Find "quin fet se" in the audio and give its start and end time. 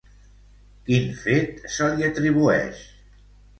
0.87-1.91